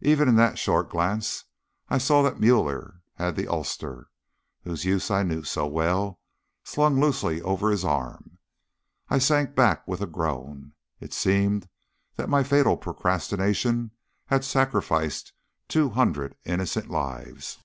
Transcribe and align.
Even 0.00 0.28
in 0.28 0.34
that 0.34 0.58
short 0.58 0.90
glance 0.90 1.44
I 1.88 1.98
saw 1.98 2.22
that 2.22 2.40
Müller 2.40 3.02
had 3.14 3.36
the 3.36 3.46
ulster, 3.46 4.10
whose 4.64 4.84
use 4.84 5.12
I 5.12 5.22
knew 5.22 5.44
so 5.44 5.64
well, 5.64 6.18
slung 6.64 7.00
loosely 7.00 7.40
over 7.42 7.70
his 7.70 7.84
arm. 7.84 8.38
I 9.08 9.18
sank 9.20 9.54
back 9.54 9.86
with 9.86 10.00
a 10.00 10.08
groan. 10.08 10.72
It 10.98 11.12
seemed 11.12 11.68
that 12.16 12.28
my 12.28 12.42
fatal 12.42 12.76
procrastination 12.76 13.92
had 14.26 14.44
sacrificed 14.44 15.34
two 15.68 15.90
hundred 15.90 16.36
innocent 16.44 16.90
lives. 16.90 17.58